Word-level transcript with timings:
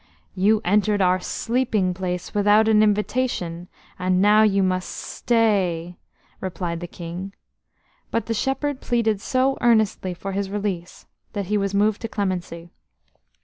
"You 0.33 0.63
entered 0.65 0.99
our 0.99 1.19
sleeping 1.19 1.93
place 1.93 2.33
without 2.33 2.67
an 2.67 2.81
invitation, 2.81 3.67
and 3.99 4.19
now 4.19 4.41
you 4.41 4.63
must 4.63 4.89
stay," 4.89 5.95
replied 6.39 6.79
the 6.79 6.87
King; 6.87 7.35
but 8.09 8.25
the 8.25 8.33
shepherd 8.33 8.81
pleaded 8.81 9.21
so 9.21 9.59
earnestly 9.61 10.15
for 10.15 10.31
his 10.31 10.49
release 10.49 11.05
that 11.33 11.45
he 11.53 11.55
was 11.59 11.75
moved 11.75 12.01
to 12.01 12.07
clemency. 12.07 12.71